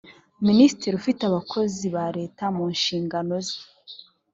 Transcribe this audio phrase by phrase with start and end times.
[0.47, 3.57] minisitiri ufite abakozi ba leta mu nshingano ze